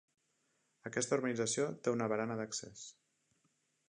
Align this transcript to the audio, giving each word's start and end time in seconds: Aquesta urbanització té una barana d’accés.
Aquesta 0.89 1.19
urbanització 1.19 1.67
té 1.87 1.95
una 1.97 2.09
barana 2.13 2.39
d’accés. 2.41 2.87